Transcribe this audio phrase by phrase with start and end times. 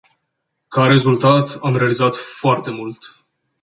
[0.67, 2.99] Ca rezultat, am realizat foarte mult.